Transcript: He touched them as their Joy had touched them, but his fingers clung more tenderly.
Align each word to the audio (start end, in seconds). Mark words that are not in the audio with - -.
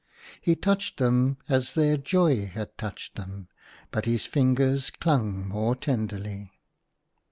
He 0.41 0.55
touched 0.55 0.97
them 0.97 1.37
as 1.47 1.75
their 1.75 1.95
Joy 1.95 2.47
had 2.47 2.75
touched 2.75 3.13
them, 3.17 3.49
but 3.91 4.05
his 4.05 4.25
fingers 4.25 4.89
clung 4.89 5.47
more 5.47 5.75
tenderly. 5.75 6.49